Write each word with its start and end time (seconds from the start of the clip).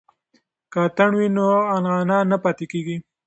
که 0.71 0.77
اتڼ 0.87 1.11
وي 1.17 1.27
نو 1.35 1.45
عنعنه 1.73 2.17
نه 2.31 2.37
پاتې 2.43 2.65
کیږي. 2.71 2.97